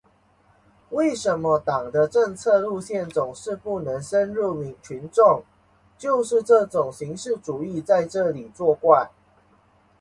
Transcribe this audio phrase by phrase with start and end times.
[0.89, 5.43] 为什么党的策略路线总是不能深入群众，
[5.95, 9.11] 就是这种形式主义在那里作怪。